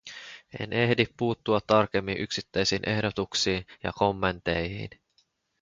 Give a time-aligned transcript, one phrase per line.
[0.59, 4.89] En ehdi puuttua tarkemmin yksittäisiin ehdotuksiin ja kommentteihin.